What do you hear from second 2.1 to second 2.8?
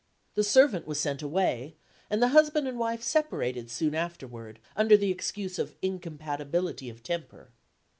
the husband and